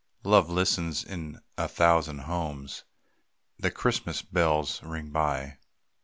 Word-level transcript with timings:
Love 0.23 0.49
listens 0.49 1.03
in 1.03 1.39
a 1.59 1.67
thousand 1.67 2.21
homes, 2.21 2.85
The 3.59 3.69
Christmas 3.69 4.23
bells 4.23 4.81
ring 4.81 5.11
by. 5.11 5.59